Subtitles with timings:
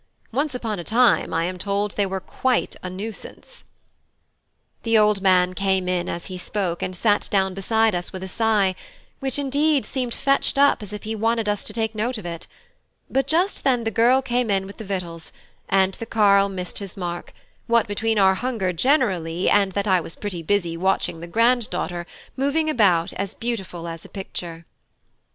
[0.31, 3.65] Once upon a time, I am told, they were quite a nuisance."
[4.81, 8.27] The old man came in as he spoke and sat down beside us with a
[8.27, 8.73] sigh,
[9.19, 12.47] which, indeed, seemed fetched up as if he wanted us to take notice of it;
[13.11, 15.31] but just then the girl came in with the victuals,
[15.69, 17.31] and the carle missed his mark,
[17.67, 22.07] what between our hunger generally and that I was pretty busy watching the grand daughter
[22.35, 24.65] moving about as beautiful as a picture.